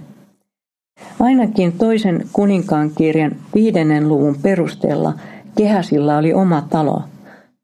[1.19, 5.13] Ainakin toisen kuninkaan kirjan viidennen luvun perusteella
[5.57, 7.01] Kehäsillä oli oma talo.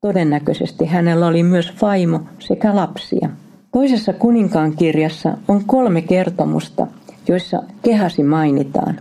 [0.01, 3.29] Todennäköisesti hänellä oli myös vaimo sekä lapsia.
[3.71, 6.87] Toisessa kuninkaan kirjassa on kolme kertomusta,
[7.27, 8.99] joissa kehasi mainitaan.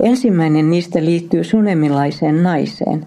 [0.00, 3.06] Ensimmäinen niistä liittyy sunemilaiseen naiseen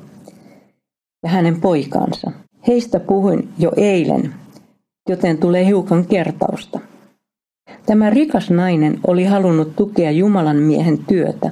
[1.25, 2.31] ja hänen poikansa.
[2.67, 4.33] Heistä puhuin jo eilen,
[5.09, 6.79] joten tulee hiukan kertausta.
[7.85, 11.51] Tämä rikas nainen oli halunnut tukea Jumalan miehen työtä.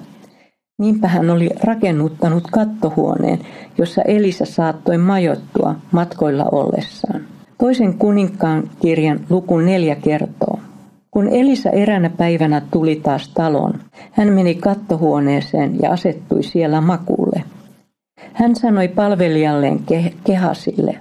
[0.79, 3.39] Niinpä hän oli rakennuttanut kattohuoneen,
[3.77, 7.21] jossa Elisa saattoi majoittua matkoilla ollessaan.
[7.57, 10.59] Toisen kuninkaan kirjan luku neljä kertoo.
[11.12, 13.73] Kun Elisa eräänä päivänä tuli taas taloon,
[14.12, 17.43] hän meni kattohuoneeseen ja asettui siellä makuulle.
[18.33, 20.99] Hän sanoi palvelijalleen ke- Kehasille,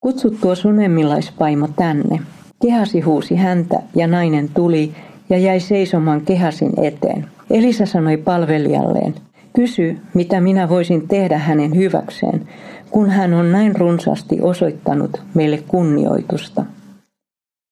[0.00, 2.20] kutsu tuo sunemilaispaimo tänne.
[2.62, 4.92] Kehasi huusi häntä ja nainen tuli
[5.30, 7.26] ja jäi seisomaan Kehasin eteen.
[7.50, 9.14] Elisa sanoi palvelijalleen,
[9.56, 12.48] kysy mitä minä voisin tehdä hänen hyväkseen,
[12.90, 16.64] kun hän on näin runsaasti osoittanut meille kunnioitusta.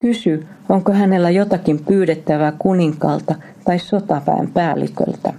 [0.02, 5.32] Kysy, onko hänellä jotakin pyydettävää kuninkaalta tai sotaväen päälliköltä.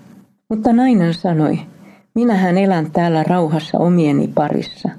[0.49, 1.59] Mutta nainen sanoi,
[2.15, 4.89] minähän elän täällä rauhassa omieni parissa.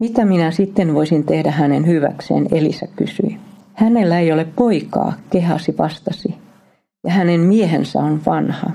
[0.00, 3.38] Mitä minä sitten voisin tehdä hänen hyväkseen, Elisa kysyi.
[3.74, 6.34] Hänellä ei ole poikaa, kehasi vastasi,
[7.04, 8.70] ja hänen miehensä on vanha.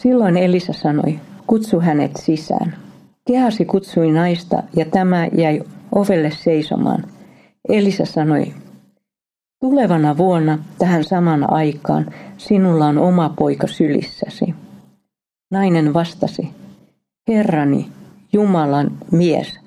[0.00, 2.76] Silloin Elisa sanoi, kutsu hänet sisään.
[3.26, 5.62] Kehasi kutsui naista ja tämä jäi
[5.94, 7.04] ovelle seisomaan.
[7.68, 8.52] Elisa sanoi,
[9.60, 12.06] tulevana vuonna tähän saman aikaan
[12.36, 14.54] sinulla on oma poika sylissäsi.
[15.50, 16.50] Nainen vastasi,
[17.28, 17.88] Herrani,
[18.32, 19.60] Jumalan mies,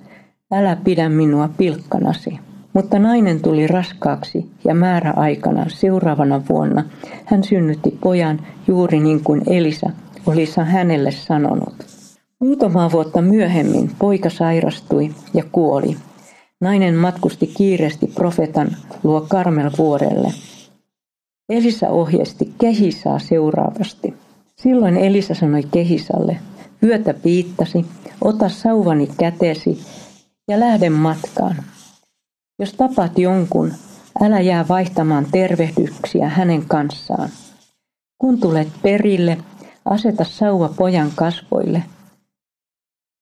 [0.51, 2.39] älä pidä minua pilkkanasi.
[2.73, 6.83] Mutta nainen tuli raskaaksi ja määräaikana seuraavana vuonna
[7.25, 9.89] hän synnytti pojan juuri niin kuin Elisa
[10.25, 11.75] oli hänelle sanonut.
[12.39, 15.97] Muutamaa vuotta myöhemmin poika sairastui ja kuoli.
[16.61, 20.33] Nainen matkusti kiireesti profetan luo Karmelvuorelle.
[21.49, 24.13] Elisa ohjeisti Kehisaa seuraavasti.
[24.63, 26.39] Silloin Elisa sanoi Kehisalle,
[26.83, 27.85] yötä piittasi,
[28.21, 29.79] ota sauvani kätesi
[30.47, 31.55] ja lähde matkaan.
[32.59, 33.73] Jos tapaat jonkun,
[34.21, 37.29] älä jää vaihtamaan tervehdyksiä hänen kanssaan.
[38.17, 39.37] Kun tulet perille,
[39.85, 41.83] aseta sauva pojan kasvoille.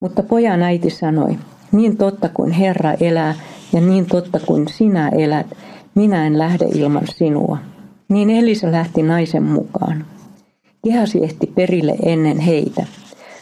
[0.02, 1.38] Mutta pojan äiti sanoi,
[1.72, 3.36] niin totta kuin Herra elää
[3.74, 5.48] ja niin totta kuin sinä elät,
[5.96, 7.58] minä en lähde ilman sinua.
[8.10, 10.06] Niin Elisa lähti naisen mukaan.
[10.84, 12.86] Kehasi ehti perille ennen heitä.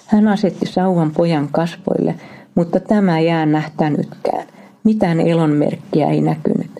[0.06, 2.16] Hän asetti sauvan pojan kasvoille,
[2.56, 4.48] mutta tämä jää nähtänytkään.
[4.84, 6.72] Mitään elonmerkkiä ei näkynyt.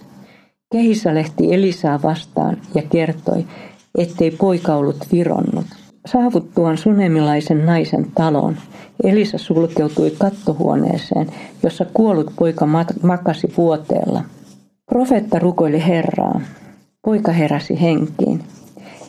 [0.72, 3.46] Kehisa lehti Elisaa vastaan ja kertoi,
[3.98, 5.66] ettei poika ollut vironnut.
[6.06, 8.58] Saavuttuaan sunemilaisen naisen taloon,
[9.04, 11.28] Elisa sulkeutui kattohuoneeseen,
[11.64, 12.68] jossa kuollut poika
[13.04, 14.24] makasi vuoteella.
[14.86, 16.42] Profetta rukoili Herraa.
[17.06, 18.44] Poika heräsi henkiin.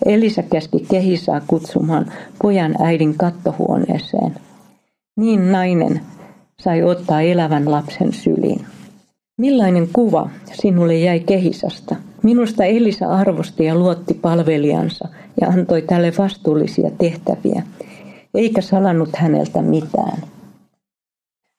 [0.07, 4.35] Elisa käski Kehisaa kutsumaan pojan äidin kattohuoneeseen.
[5.17, 6.01] Niin nainen
[6.61, 8.67] sai ottaa elävän lapsen syliin.
[9.39, 11.97] Millainen kuva sinulle jäi Kehisasta?
[12.23, 15.09] Minusta Elisa arvosti ja luotti palvelijansa
[15.41, 17.63] ja antoi tälle vastuullisia tehtäviä,
[18.35, 20.19] eikä salannut häneltä mitään.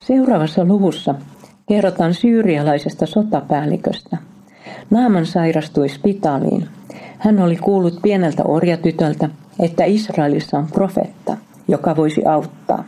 [0.05, 1.15] Seuraavassa luvussa
[1.67, 4.17] kerrotaan syyrialaisesta sotapäälliköstä.
[4.89, 6.67] Naaman sairastui spitaaliin.
[7.17, 12.83] Hän oli kuullut pieneltä orjatytöltä, että Israelissa on profetta, joka voisi auttaa.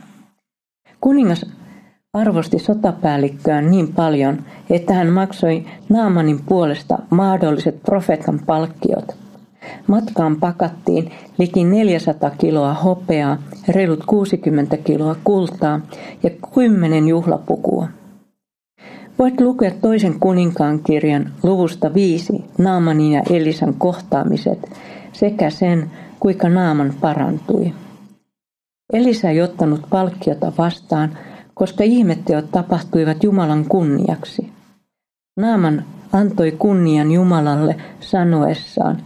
[1.01, 1.45] Kuningas
[2.13, 9.15] arvosti sotapäällikköään niin paljon, että hän maksoi Naamanin puolesta mahdolliset profeetan palkkiot.
[9.87, 15.79] Matkaan pakattiin liki 400 kiloa hopeaa, reilut 60 kiloa kultaa
[16.23, 17.87] ja 10 juhlapukua.
[19.19, 24.71] Voit lukea toisen kuninkaan kirjan luvusta viisi Naamanin ja Elisan kohtaamiset
[25.13, 27.73] sekä sen, kuinka Naaman parantui.
[28.93, 31.17] Elisa ei ottanut palkkiota vastaan,
[31.53, 34.49] koska ihmetteot tapahtuivat Jumalan kunniaksi.
[35.37, 38.97] Naaman antoi kunnian Jumalalle sanoessaan,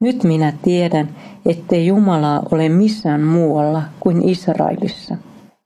[0.00, 1.08] nyt minä tiedän,
[1.46, 5.16] ettei Jumalaa ole missään muualla kuin Israelissa.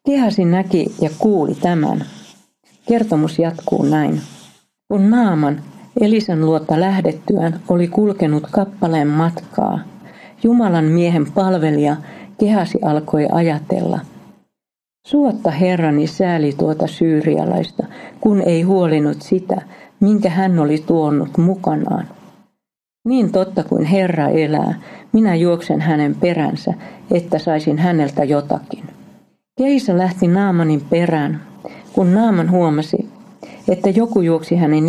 [0.07, 2.05] Kehasi näki ja kuuli tämän.
[2.88, 4.20] Kertomus jatkuu näin.
[4.88, 5.62] Kun Naaman
[6.01, 9.79] Elisan luota lähdettyään oli kulkenut kappaleen matkaa,
[10.42, 11.96] Jumalan miehen palvelija
[12.38, 14.01] Kehasi alkoi ajatella–
[15.07, 17.87] Suotta Herrani sääli tuota syyrialaista,
[18.20, 19.62] kun ei huolinut sitä,
[20.01, 22.09] minkä hän oli tuonut mukanaan.
[23.05, 24.75] Niin totta kuin Herra elää,
[25.12, 26.75] minä juoksen hänen peränsä,
[27.11, 28.85] että saisin häneltä jotakin.
[29.59, 31.42] Keisa lähti Naamanin perään,
[31.97, 33.09] kun Naaman huomasi,
[33.69, 34.85] että joku juoksi hänen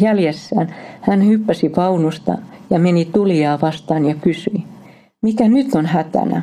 [0.00, 2.38] jäljessään, hän hyppäsi vaunusta
[2.70, 4.64] ja meni tulijaa vastaan ja kysyi,
[5.22, 6.42] mikä nyt on hätänä?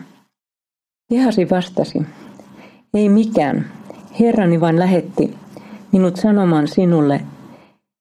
[1.09, 2.01] Kehasi vastasi,
[2.93, 3.65] ei mikään,
[4.19, 5.35] Herrani vain lähetti
[5.91, 7.21] minut sanomaan sinulle,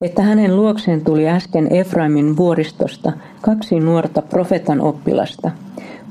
[0.05, 5.51] että hänen luokseen tuli äsken Efraimin vuoristosta kaksi nuorta profetan oppilasta.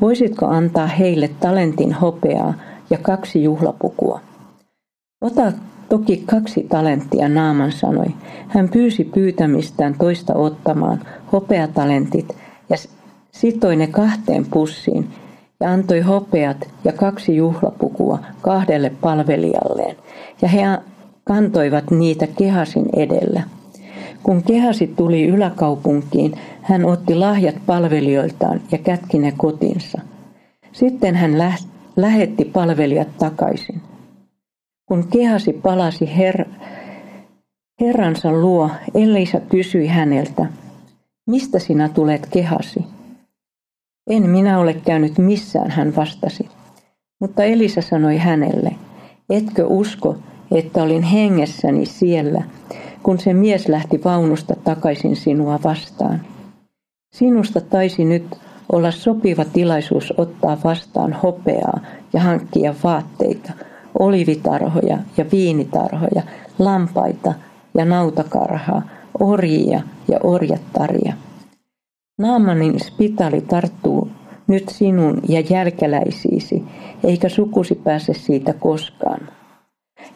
[0.02, 2.54] Voisitko antaa heille talentin hopeaa
[2.90, 4.33] ja kaksi juhlapukua?
[5.24, 5.52] Ota
[5.90, 8.08] toki kaksi talenttia, Naaman sanoi.
[8.48, 12.36] Hän pyysi pyytämistään toista ottamaan hopeatalentit
[12.70, 12.78] ja
[13.32, 15.10] sitoi ne kahteen pussiin
[15.60, 19.96] ja antoi hopeat ja kaksi juhlapukua kahdelle palvelijalleen.
[20.42, 20.62] Ja he
[21.24, 23.44] kantoivat niitä kehasin edellä.
[24.24, 30.02] Kun kehasi tuli yläkaupunkiin, hän otti lahjat palvelijoiltaan ja kätki ne kotinsa.
[30.72, 31.38] Sitten hän
[31.96, 33.93] lähetti palvelijat takaisin.
[34.94, 36.50] Kun kehasi palasi her-
[37.82, 40.46] herransa luo, Elisa kysyi häneltä,
[41.28, 42.86] mistä sinä tulet kehasi?
[44.10, 46.50] En minä ole käynyt missään, hän vastasi.
[47.22, 48.76] Mutta Elisa sanoi hänelle,
[49.30, 50.18] etkö usko,
[50.52, 52.44] että olin hengessäni siellä,
[53.04, 56.22] kun se mies lähti vaunusta takaisin sinua vastaan.
[57.16, 58.36] Sinusta taisi nyt
[58.72, 61.80] olla sopiva tilaisuus ottaa vastaan hopeaa
[62.14, 63.54] ja hankkia vaatteita,
[64.04, 66.24] olivitarhoja ja viinitarhoja,
[66.60, 67.34] lampaita
[67.78, 68.82] ja nautakarhaa,
[69.20, 71.14] orjia ja orjattaria.
[72.18, 74.10] Naamanin spitali tarttuu
[74.48, 76.64] nyt sinun ja jälkeläisiisi,
[77.04, 79.30] eikä sukusi pääse siitä koskaan.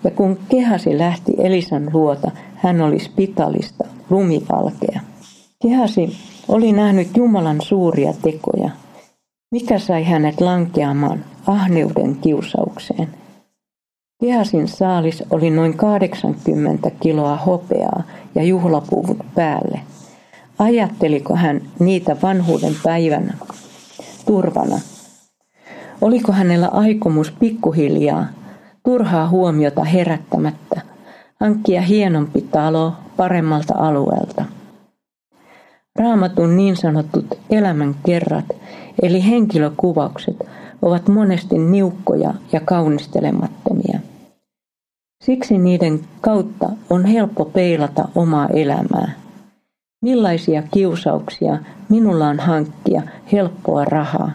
[0.03, 5.01] Ja kun kehasi lähti Elisan luota, hän oli spitalista, lumivalkea.
[5.61, 8.69] Kehasi oli nähnyt Jumalan suuria tekoja.
[9.51, 13.07] Mikä sai hänet lankeamaan ahneuden kiusaukseen?
[14.21, 18.03] Kehasin saalis oli noin 80 kiloa hopeaa
[18.35, 19.79] ja juhlapuvut päälle.
[20.59, 23.33] Ajatteliko hän niitä vanhuuden päivänä
[24.25, 24.79] turvana?
[26.01, 28.25] Oliko hänellä aikomus pikkuhiljaa
[28.83, 30.81] turhaa huomiota herättämättä,
[31.39, 34.45] hankkia hienompi talo paremmalta alueelta.
[35.99, 38.45] Raamatun niin sanotut elämän kerrat,
[39.01, 40.37] eli henkilökuvaukset,
[40.81, 43.99] ovat monesti niukkoja ja kaunistelemattomia.
[45.27, 49.11] Siksi niiden kautta on helppo peilata omaa elämää.
[50.01, 51.57] Millaisia kiusauksia
[51.89, 54.31] minulla on hankkia helppoa rahaa?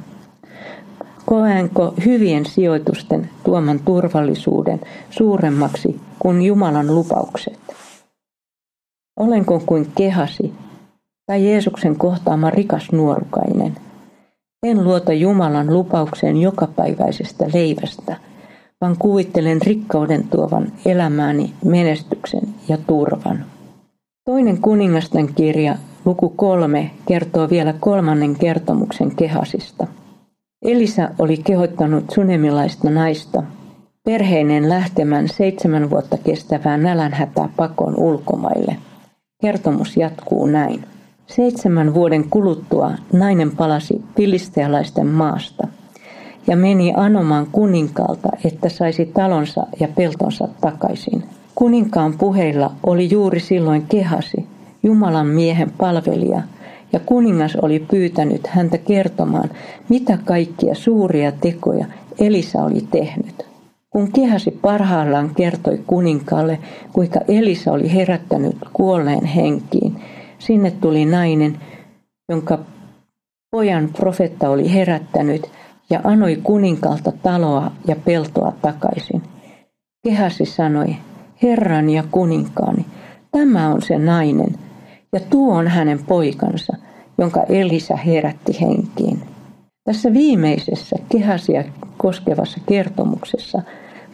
[1.27, 7.61] Koenko hyvien sijoitusten tuoman turvallisuuden suuremmaksi kuin Jumalan lupaukset?
[9.21, 10.53] Olenko kuin kehasi
[11.27, 13.77] tai Jeesuksen kohtaama rikas nuorukainen?
[14.63, 18.17] En luota Jumalan lupaukseen jokapäiväisestä leivästä,
[18.83, 23.45] vaan kuvittelen rikkauden tuovan elämääni menestyksen ja turvan.
[24.25, 29.87] Toinen kuningasten kirja, luku kolme, kertoo vielä kolmannen kertomuksen kehasista–
[30.63, 33.43] Elisa oli kehottanut sunemilaista naista
[34.05, 38.77] perheinen lähtemään seitsemän vuotta kestävää nälänhätää pakoon ulkomaille.
[39.41, 40.85] Kertomus jatkuu näin.
[41.27, 45.69] Seitsemän vuoden kuluttua nainen palasi filistealaisten maasta
[46.47, 51.25] ja meni anomaan kuninkaalta, että saisi talonsa ja peltonsa takaisin.
[51.55, 54.47] Kuninkaan puheilla oli juuri silloin kehasi,
[54.83, 56.43] Jumalan miehen palvelija,
[56.93, 59.51] ja kuningas oli pyytänyt häntä kertomaan,
[59.89, 61.87] mitä kaikkia suuria tekoja
[62.19, 63.47] Elisa oli tehnyt.
[63.91, 66.59] Kun kehasi parhaillaan kertoi kuninkaalle,
[66.93, 70.03] kuinka Elisa oli herättänyt kuolleen henkiin,
[70.39, 71.59] sinne tuli nainen,
[72.29, 72.59] jonka
[73.51, 75.51] pojan profetta oli herättänyt
[75.91, 79.23] ja anoi kuninkaalta taloa ja peltoa takaisin.
[80.05, 80.97] Kehasi sanoi,
[81.43, 82.87] Herran ja kuninkaani,
[83.33, 84.55] tämä on se nainen,
[85.13, 86.77] ja tuo on hänen poikansa,
[87.19, 89.21] jonka Elisa herätti henkiin.
[89.85, 91.65] Tässä viimeisessä kehasia
[91.97, 93.63] koskevassa kertomuksessa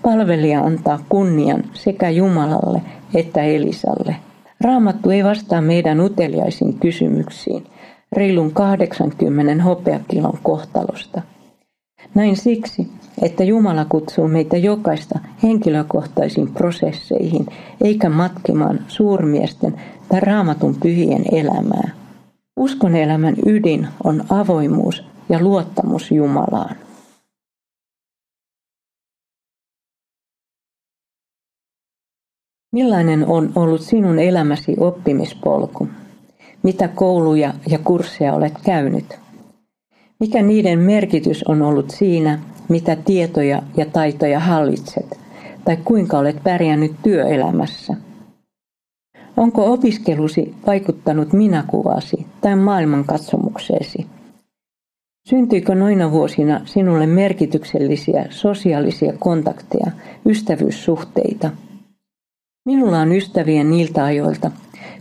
[0.02, 2.82] palvelija antaa kunnian sekä Jumalalle
[3.14, 4.16] että Elisalle.
[4.60, 7.66] Raamattu ei vastaa meidän uteliaisiin kysymyksiin
[8.12, 11.22] reilun 80 hopeakilon kohtalosta.
[12.14, 12.90] Näin siksi,
[13.22, 17.46] että Jumala kutsuu meitä jokaista henkilökohtaisiin prosesseihin,
[17.84, 21.90] eikä matkimaan suurmiesten tai raamatun pyhien elämää.
[22.56, 26.76] Uskon elämän ydin on avoimuus ja luottamus Jumalaan.
[32.72, 35.88] Millainen on ollut sinun elämäsi oppimispolku?
[36.62, 39.27] Mitä kouluja ja kursseja olet käynyt?
[40.20, 42.38] Mikä niiden merkitys on ollut siinä,
[42.68, 45.20] mitä tietoja ja taitoja hallitset,
[45.64, 47.96] tai kuinka olet pärjännyt työelämässä?
[49.36, 54.06] Onko opiskelusi vaikuttanut minäkuvasi tai maailmankatsomukseesi?
[55.28, 59.90] Syntyikö noina vuosina sinulle merkityksellisiä sosiaalisia kontakteja,
[60.26, 61.50] ystävyyssuhteita?
[62.66, 64.50] Minulla on ystäviä niiltä ajoilta,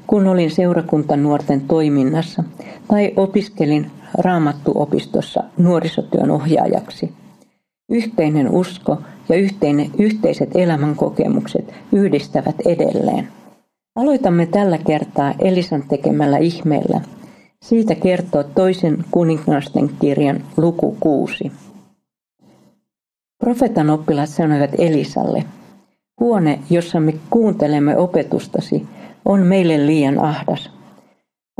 [0.07, 2.43] kun olin seurakuntanuorten toiminnassa
[2.87, 7.13] tai opiskelin raamattuopistossa nuorisotyön ohjaajaksi.
[7.89, 8.97] Yhteinen usko
[9.29, 13.27] ja yhteinen, yhteiset elämänkokemukset yhdistävät edelleen.
[13.95, 17.01] Aloitamme tällä kertaa Elisan tekemällä ihmeellä.
[17.61, 21.51] Siitä kertoo toisen kuningasten kirjan luku 6.
[23.39, 25.43] Profetan oppilaat sanoivat Elisalle,
[26.19, 28.85] huone, jossa me kuuntelemme opetustasi,
[29.25, 30.76] on meille liian ahdas.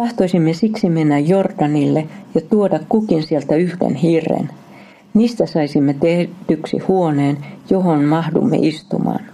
[0.02, 4.50] Tahtoisimme siksi mennä Jordanille ja tuoda kukin sieltä yhden hirren.
[5.14, 7.38] Niistä saisimme tehdyksi huoneen,
[7.70, 9.26] johon mahdumme istumaan.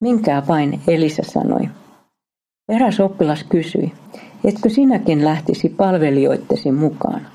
[0.00, 1.68] Minkää vain, Elisa sanoi.
[2.68, 3.92] Eräs oppilas kysyi,
[4.44, 7.26] etkö sinäkin lähtisi palvelijoittesi mukaan?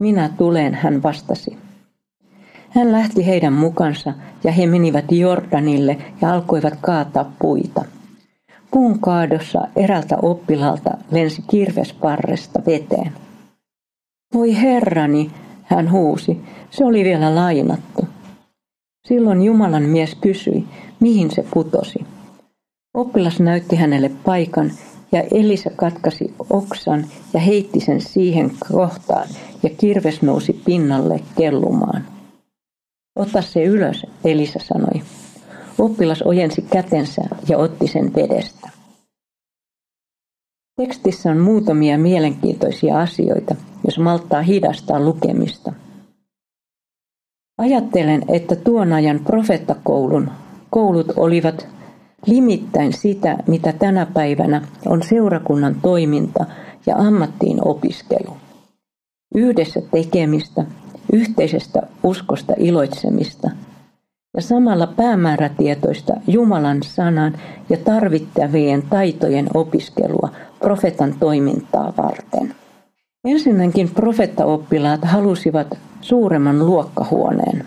[0.00, 1.56] Minä tulen, hän vastasi.
[2.70, 4.14] Hän lähti heidän mukansa
[4.44, 7.84] ja he menivät Jordanille ja alkoivat kaataa puita.
[8.76, 13.12] Puun kaadossa erältä oppilaalta lensi kirvesparresta veteen.
[14.34, 15.30] Voi herrani,
[15.62, 18.08] hän huusi, se oli vielä lainattu.
[19.08, 20.64] Silloin Jumalan mies kysyi,
[21.00, 21.98] mihin se putosi.
[22.94, 24.72] Oppilas näytti hänelle paikan
[25.12, 29.28] ja Elisa katkasi oksan ja heitti sen siihen kohtaan
[29.62, 32.04] ja kirves nousi pinnalle kellumaan.
[33.18, 35.02] Ota se ylös, Elisa sanoi.
[35.78, 38.70] Oppilas ojensi kätensä ja otti sen vedestä.
[40.76, 43.54] Tekstissä on muutamia mielenkiintoisia asioita,
[43.84, 45.72] jos malttaa hidastaa lukemista.
[47.58, 50.30] Ajattelen, että tuon ajan profeettakoulun
[50.70, 51.68] koulut olivat
[52.26, 56.46] limittäin sitä, mitä tänä päivänä on seurakunnan toiminta
[56.86, 58.36] ja ammattiin opiskelu.
[59.34, 60.64] Yhdessä tekemistä,
[61.12, 63.50] yhteisestä uskosta iloitsemista
[64.36, 67.34] ja samalla päämäärätietoista Jumalan sanan
[67.68, 70.28] ja tarvittavien taitojen opiskelua
[70.58, 72.54] profetan toimintaa varten.
[73.24, 77.66] Ensinnäkin profettaoppilaat halusivat suuremman luokkahuoneen.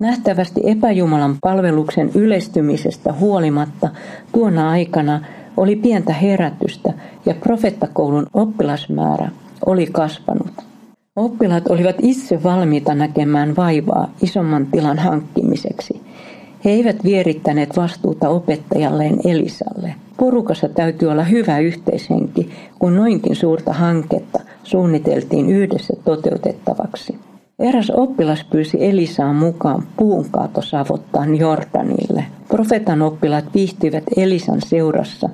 [0.00, 3.88] Nähtävästi epäjumalan palveluksen yleistymisestä huolimatta
[4.32, 5.20] tuona aikana
[5.56, 6.92] oli pientä herätystä
[7.26, 9.28] ja profettakoulun oppilasmäärä
[9.66, 10.67] oli kasvanut.
[11.18, 16.00] Oppilaat olivat itse valmiita näkemään vaivaa isomman tilan hankkimiseksi.
[16.64, 19.94] He eivät vierittäneet vastuuta opettajalleen Elisalle.
[20.16, 27.18] Porukassa täytyy olla hyvä yhteishenki, kun noinkin suurta hanketta suunniteltiin yhdessä toteutettavaksi.
[27.58, 32.24] Eräs oppilas pyysi Elisaan mukaan puunkaatosavottaan Jordanille.
[32.48, 35.28] Profetan oppilaat viihtyivät Elisan seurassa,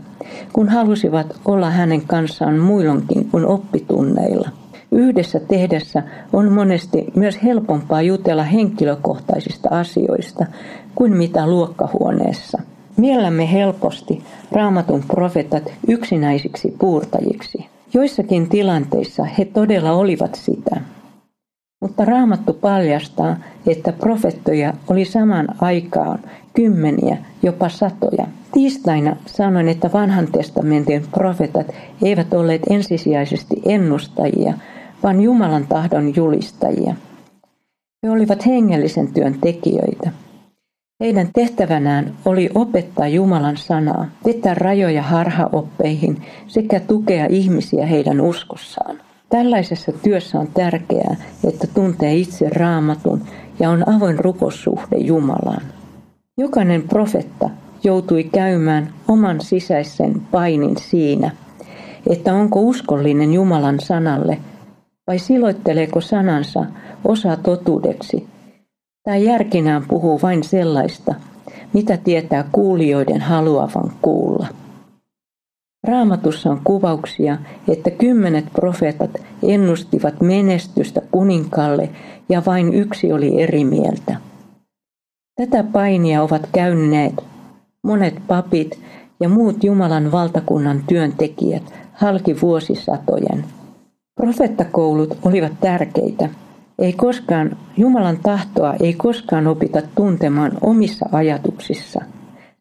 [0.52, 4.63] kun halusivat olla hänen kanssaan muillonkin kuin oppitunneilla.
[4.94, 10.46] Yhdessä tehdessä on monesti myös helpompaa jutella henkilökohtaisista asioista
[10.94, 12.58] kuin mitä luokkahuoneessa.
[12.96, 14.22] Miellämme helposti
[14.52, 17.66] raamatun profetat yksinäisiksi puurtajiksi.
[17.94, 20.80] Joissakin tilanteissa he todella olivat sitä.
[21.80, 23.36] Mutta raamattu paljastaa,
[23.66, 26.18] että profettoja oli saman aikaan
[26.54, 28.26] kymmeniä, jopa satoja.
[28.52, 31.66] Tiistaina sanoin, että vanhan testamentin profetat
[32.02, 34.54] eivät olleet ensisijaisesti ennustajia,
[35.04, 36.94] vaan Jumalan tahdon julistajia.
[38.02, 40.10] He olivat hengellisen työn tekijöitä.
[41.00, 48.96] Heidän tehtävänään oli opettaa Jumalan sanaa, vetää rajoja harhaoppeihin sekä tukea ihmisiä heidän uskossaan.
[49.28, 51.16] Tällaisessa työssä on tärkeää,
[51.48, 53.22] että tuntee itse raamatun
[53.60, 55.62] ja on avoin rukossuhde Jumalaan.
[56.38, 57.50] Jokainen profetta
[57.84, 61.30] joutui käymään oman sisäisen painin siinä,
[62.10, 64.38] että onko uskollinen Jumalan sanalle
[65.06, 66.66] vai siloitteleeko sanansa
[67.04, 68.26] osa totuudeksi
[69.04, 71.14] tai järkinään puhuu vain sellaista,
[71.72, 74.46] mitä tietää kuulijoiden haluavan kuulla.
[75.86, 77.38] Raamatussa on kuvauksia,
[77.68, 79.10] että kymmenet profeetat
[79.42, 81.90] ennustivat menestystä kuninkalle
[82.28, 84.16] ja vain yksi oli eri mieltä.
[85.36, 87.14] Tätä painia ovat käyneet
[87.82, 88.80] monet papit
[89.20, 93.44] ja muut Jumalan valtakunnan työntekijät halki vuosisatojen.
[94.16, 96.28] Profettakoulut olivat tärkeitä.
[96.78, 102.00] Ei koskaan, Jumalan tahtoa ei koskaan opita tuntemaan omissa ajatuksissa.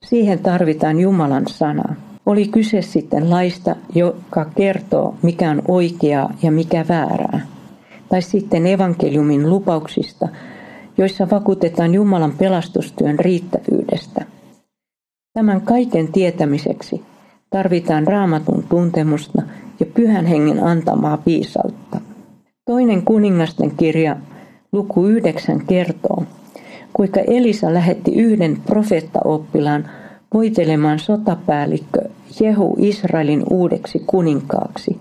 [0.04, 1.96] Siihen tarvitaan Jumalan sanaa.
[2.26, 7.40] Oli kyse sitten laista, joka kertoo, mikä on oikeaa ja mikä väärää.
[8.10, 10.28] Tai sitten evankeliumin lupauksista,
[10.98, 14.26] joissa vakuutetaan Jumalan pelastustyön riittävyydestä.
[15.34, 17.04] Tämän kaiken tietämiseksi
[17.54, 19.42] Tarvitaan raamatun tuntemusta
[19.80, 22.02] ja pyhän hengen antamaa viisautta.
[22.66, 24.16] Toinen kuningasten kirja
[24.72, 26.24] luku 9 kertoo,
[26.94, 29.90] kuinka Elisa lähetti yhden profeettaoppilaan
[30.34, 32.00] voitelemaan sotapäällikkö
[32.40, 35.00] Jehu Israelin uudeksi kuninkaaksi,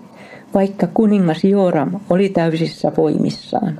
[0.53, 3.79] vaikka kuningas Joram oli täysissä voimissaan.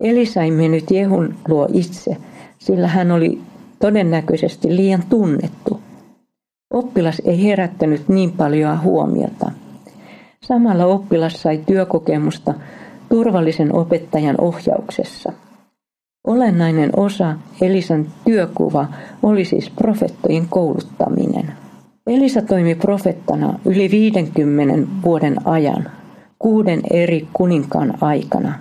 [0.00, 2.16] Elisa ei mennyt Jehun luo itse,
[2.58, 3.40] sillä hän oli
[3.78, 5.80] todennäköisesti liian tunnettu.
[6.74, 9.52] Oppilas ei herättänyt niin paljon huomiota.
[10.46, 12.54] Samalla oppilas sai työkokemusta
[13.08, 15.32] turvallisen opettajan ohjauksessa.
[16.26, 18.86] Olennainen osa Elisan työkuva
[19.22, 21.52] oli siis profettojen kouluttaminen.
[22.06, 25.90] Elisa toimi profettana yli 50 vuoden ajan,
[26.38, 28.58] kuuden eri kuninkaan aikana.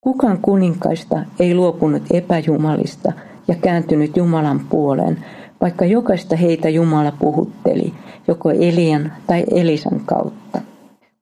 [0.00, 3.12] Kukaan kuninkaista ei luopunut epäjumalista
[3.48, 5.24] ja kääntynyt Jumalan puoleen,
[5.60, 7.94] vaikka jokaista heitä Jumala puhutteli,
[8.28, 10.73] joko Elian tai Elisan kautta.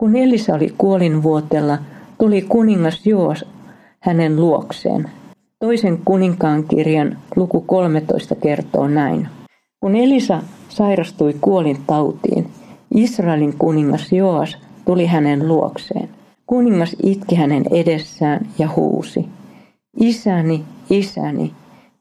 [0.03, 1.79] Kun Elisa oli kuolinvuotella,
[2.19, 3.45] tuli kuningas Joos
[4.01, 5.11] hänen luokseen.
[5.59, 9.29] Toisen kuninkaan kirjan luku 13 kertoo näin.
[9.81, 12.49] Kun Elisa sairastui kuolin tautiin,
[12.95, 16.09] Israelin kuningas Joas tuli hänen luokseen.
[16.47, 19.29] Kuningas itki hänen edessään ja huusi.
[20.01, 21.53] Isäni, isäni,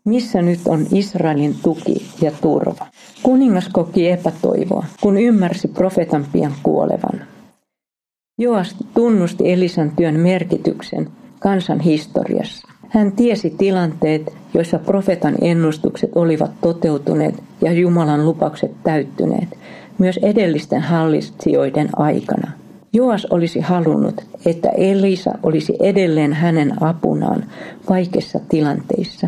[0.05, 2.87] missä nyt on Israelin tuki ja turva?
[3.23, 7.30] Kuningas koki epätoivoa, kun ymmärsi profetan pian kuolevan.
[8.37, 11.07] Joas tunnusti Elisan työn merkityksen
[11.39, 12.67] kansan historiassa.
[12.89, 19.57] Hän tiesi tilanteet, joissa profetan ennustukset olivat toteutuneet ja Jumalan lupaukset täyttyneet,
[19.97, 22.51] myös edellisten hallitsijoiden aikana.
[22.93, 27.43] Joas olisi halunnut, että Elisa olisi edelleen hänen apunaan
[27.89, 29.27] vaikeissa tilanteissa,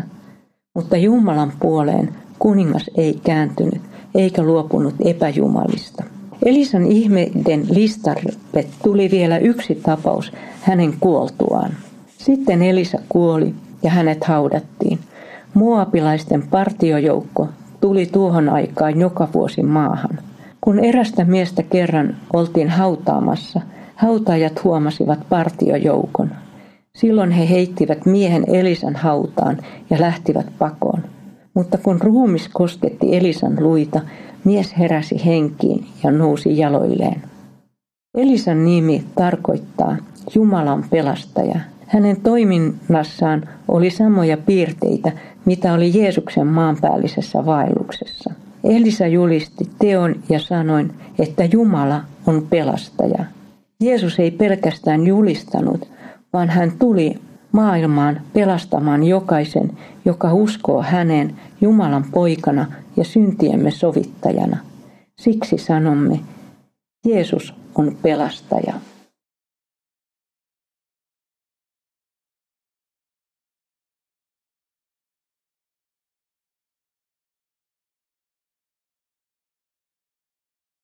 [0.74, 3.82] mutta Jumalan puoleen kuningas ei kääntynyt
[4.14, 6.04] eikä luopunut epäjumalista.
[6.42, 8.32] Elisan ihmeiden listalle
[8.82, 11.70] tuli vielä yksi tapaus hänen kuoltuaan.
[12.18, 14.98] Sitten Elisa kuoli ja hänet haudattiin.
[15.54, 17.48] Muapilaisten partiojoukko
[17.80, 20.18] tuli tuohon aikaan joka vuosi maahan.
[20.60, 23.60] Kun erästä miestä kerran oltiin hautaamassa,
[23.94, 26.30] hautajat huomasivat partiojoukon.
[26.96, 29.58] Silloin he heittivät miehen Elisan hautaan
[29.90, 31.02] ja lähtivät pakoon.
[31.54, 34.00] Mutta kun ruumis kosketti Elisan luita,
[34.44, 37.22] mies heräsi henkiin ja nousi jaloilleen.
[38.16, 39.96] Elisan nimi tarkoittaa
[40.34, 41.60] Jumalan pelastaja.
[41.86, 45.12] Hänen toiminnassaan oli samoja piirteitä,
[45.44, 48.30] mitä oli Jeesuksen maanpäällisessä vaelluksessa.
[48.64, 53.24] Elisa julisti teon ja sanoin, että Jumala on pelastaja.
[53.80, 55.88] Jeesus ei pelkästään julistanut,
[56.32, 57.14] vaan hän tuli
[57.52, 59.70] maailmaan pelastamaan jokaisen,
[60.04, 62.66] joka uskoo häneen Jumalan poikana
[62.96, 64.58] ja syntiemme sovittajana.
[65.16, 66.20] Siksi sanomme,
[67.06, 68.74] Jeesus on pelastaja.